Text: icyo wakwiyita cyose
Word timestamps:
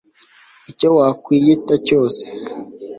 icyo 0.71 0.87
wakwiyita 0.97 1.73
cyose 1.87 2.25